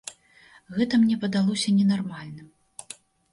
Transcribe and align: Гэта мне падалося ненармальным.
Гэта 0.77 0.99
мне 1.01 1.17
падалося 1.25 1.75
ненармальным. 1.81 2.49